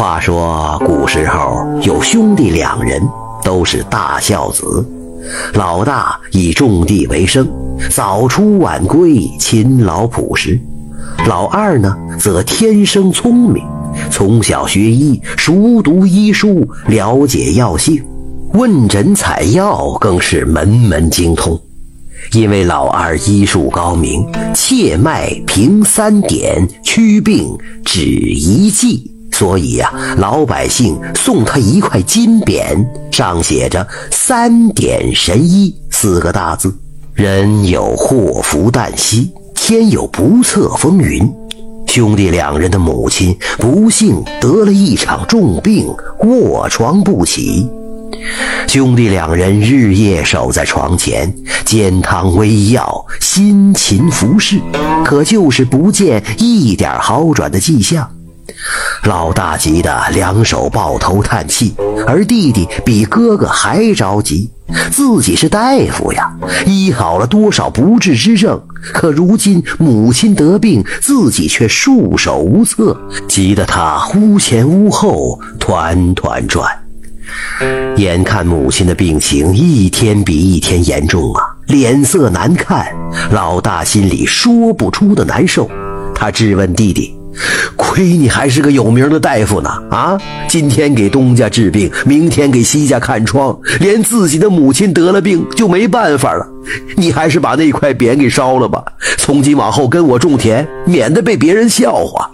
[0.00, 3.06] 话说古时候有兄弟两人，
[3.44, 4.82] 都是大孝子。
[5.52, 7.46] 老大以种地为生，
[7.90, 10.58] 早出晚归，勤劳朴实；
[11.28, 13.62] 老二呢，则天生聪明，
[14.10, 18.02] 从小学医，熟读医书，了解药性，
[18.54, 21.60] 问诊采药更是门门精通。
[22.32, 27.54] 因为老二医术高明，切脉平三点，祛病
[27.84, 29.14] 止一剂。
[29.40, 32.76] 所以呀，老百姓送他一块金匾，
[33.10, 36.76] 上写着“三点神医”四个大字。
[37.14, 41.26] 人有祸福旦夕，天有不测风云。
[41.86, 45.86] 兄弟两人的母亲不幸得了一场重病，
[46.18, 47.66] 卧床不起。
[48.68, 54.60] 兄弟两人日夜守在床前，煎汤煨药，辛勤服侍，
[55.02, 58.06] 可就是不见一点好转的迹象。
[59.04, 61.74] 老大急得两手抱头叹气，
[62.06, 64.50] 而弟弟比哥哥还着急。
[64.92, 66.30] 自己是大夫呀，
[66.66, 68.60] 医好了多少不治之症，
[68.92, 76.70] 可如今母亲得病，自己却束手无策，急得他屋前屋后团团转。
[77.96, 82.86] 眼看母亲的病情一天比一天严重啊，脸色难看，
[83.32, 85.68] 老大心里说不出的难受。
[86.14, 87.19] 他质问弟弟。
[87.90, 89.68] 亏你还是个有名的大夫呢！
[89.90, 90.16] 啊，
[90.48, 96.46] 今天给东家治病，明天给西家看疮，连自己的母亲得了病就没办法了。
[96.96, 98.80] 你还是把那块匾给烧了吧，
[99.18, 102.30] 从今往后跟我种田，免得被别人笑话。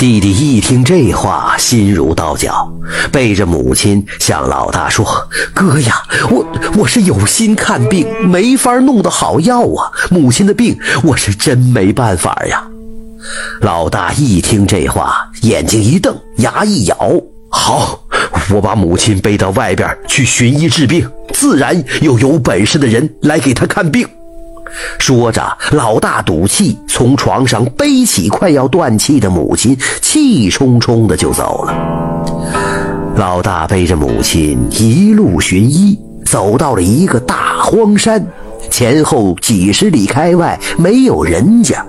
[0.00, 2.68] 弟弟一听这话，心如刀绞，
[3.12, 5.06] 背着母亲向老大说
[5.54, 6.44] ：“哥呀，我
[6.76, 9.92] 我是有心看病，没法弄得好药啊。
[10.10, 12.64] 母亲的病，我是真没办法呀。”
[13.60, 16.96] 老大一听这话，眼睛一瞪，牙一咬，
[17.50, 18.00] 好，
[18.50, 24.06] 我把母亲背到外边去寻医治病，自然有有本事的人来给他看病。
[24.98, 31.74] 说着，老大赌气，从床上背起快要断气的母亲，气冲冲的就走了。
[33.16, 38.24] 老大背着母亲一路寻医，走到了一个大荒山，
[38.70, 41.84] 前后几十里开外没有人家。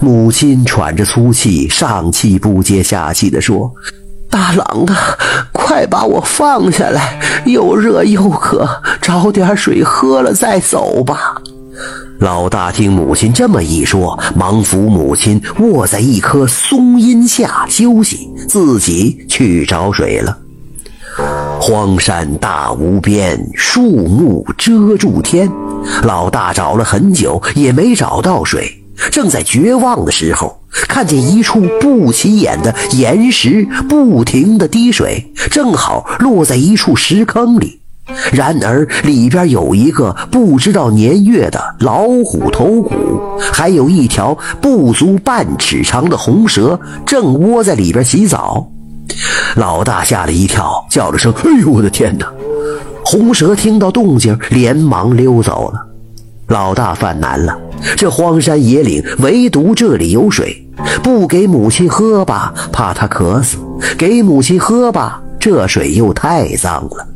[0.00, 3.72] 母亲喘着粗气，上气不接下气地说
[4.30, 5.18] ：“大郎啊，
[5.52, 8.68] 快把我放下来，又热又渴，
[9.00, 11.34] 找点水喝了再走吧。”
[12.20, 20.36] 老大听母亲这么一说，忙扶母亲卧在一棵松荫下休息，自己去找水了。
[21.60, 25.50] 荒山大无边，树木遮住天，
[26.02, 28.79] 老大找了很久也没找到水。
[29.10, 37.80] 正在绝望的时候，看见一处不起眼的岩石不停地滴水，正好落在一处石坑里。
[38.32, 42.92] 然而里边有一个不知道年月的老虎头骨，
[43.52, 48.66] 还有一条不足半尺长的红蛇，正窝在里边洗澡。
[49.56, 52.26] 老大吓了一跳，叫了声：“哎呦，我的天哪！”
[53.04, 55.86] 红蛇听到动静，连忙溜走了。
[56.48, 57.56] 老大犯难了，
[57.96, 60.64] 这荒山野岭，唯独这里有水，
[61.02, 63.56] 不给母亲喝吧，怕她渴死；
[63.96, 67.06] 给母亲喝吧，这水又太脏了。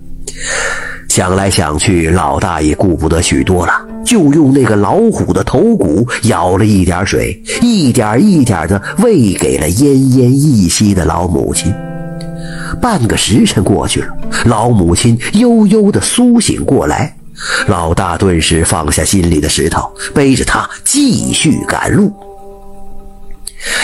[1.09, 3.73] 想来想去，老大也顾不得许多了，
[4.05, 11.73] 就用那个老虎的头骨舀了一点水，一点一点的喂给了奄奄一息的老母亲。
[12.81, 14.09] 半个时辰过去了，
[14.47, 17.17] 老母亲悠悠的苏醒过来。
[17.67, 22.13] 老大顿时放下心里的石头，背着他继续赶路。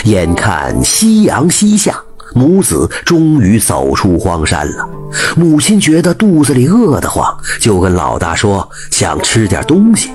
[0.05, 1.99] 眼看夕阳西下，
[2.35, 4.89] 母子终于走出荒山了。
[5.37, 10.11] 母亲觉得肚子里饿得慌，就跟老大说想吃点东西。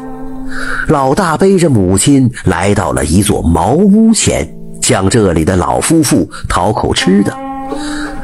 [0.88, 4.48] 老大背着母亲来到了一座茅屋前，
[4.82, 7.36] 向这里的老夫妇讨口吃的。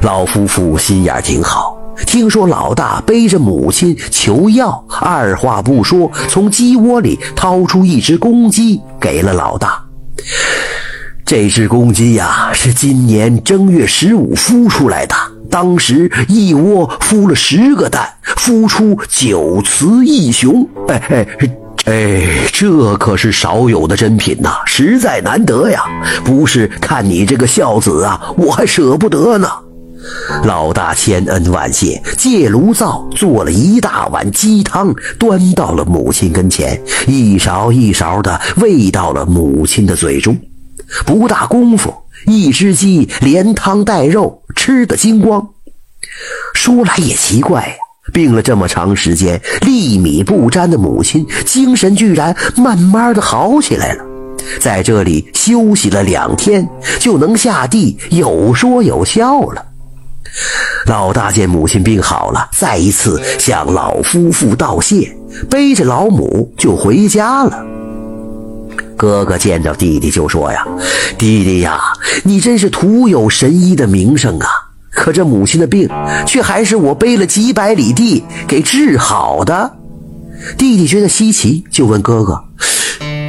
[0.01, 1.80] 老夫妇心眼挺好。
[2.05, 9.81] 听说老大背着母亲求药，二话不说，从鸡窝里掏出一只公鸡给了老大。
[11.25, 15.15] 这只公鸡呀，是今年正月十五孵出来的，
[15.49, 20.67] 当时一窝孵了十个蛋，孵出九雌一雄。
[20.89, 21.27] 哎哎
[21.85, 22.21] 哎，
[22.51, 25.83] 这可是少有的珍品呐，实在难得呀！
[26.23, 29.47] 不是看你这个孝子啊，我还舍不得呢。
[30.43, 40.37] 老大千恩万谢，借炉灶做了一大碗鸡汤，端到了母亲跟前，一勺一勺的喂到了母亲的嘴中。
[41.05, 41.93] 不大功夫，
[42.25, 45.49] 一只鸡连汤带肉吃得精光。
[46.53, 47.73] 说来也奇怪呀，
[48.11, 54.03] 病了这么长时间，粒米不沾的母亲，精神居然慢慢的好起来了。
[54.59, 56.67] 在这里休息了两天，
[56.99, 59.65] 就能下地有说有笑了。
[60.87, 65.15] 老大见母亲病好了，再一次向老夫妇道谢，
[65.49, 67.65] 背着老母就回家了。
[68.97, 70.65] 哥哥见着弟弟就说：“呀，
[71.17, 71.79] 弟弟呀，
[72.23, 74.47] 你真是徒有神医的名声啊！
[74.91, 75.89] 可这母亲的病，
[76.27, 79.77] 却还是我背了几百里地给治好的。”
[80.57, 82.43] 弟弟觉得稀奇，就问哥哥。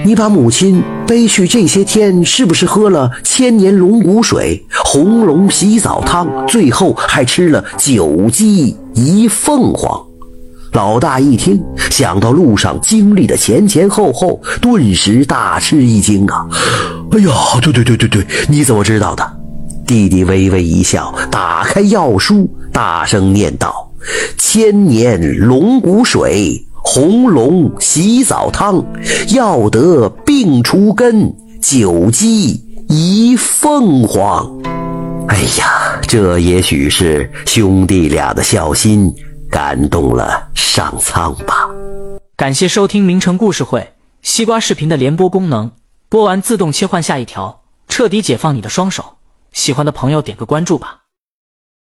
[0.05, 10.01] 你把母亲背去这些天，是不是喝了千年龙骨水、红龙洗澡汤，最后还吃了九鸡一凤凰？
[10.73, 16.47] 老大一听，想到路上经历的前前后后，顿时大吃一惊啊！
[17.13, 19.25] 哎呀，对对对对对，你怎么知道的？
[19.87, 23.89] 弟弟微微一笑，打开药书，大声念道
[24.37, 28.85] ：“千年龙骨水。”红龙洗澡汤，
[29.35, 34.51] 要得病除根，九鸡一凤凰。
[35.29, 39.15] 哎呀，这也许是兄弟俩的孝心
[39.49, 41.71] 感动了上苍吧。
[42.37, 45.71] 感谢收听名城故事会西瓜视频的联播功能，
[46.09, 49.05] 播完自动切换下一条，彻底解放你的双手。
[49.53, 51.02] 喜欢的朋友点个关注吧。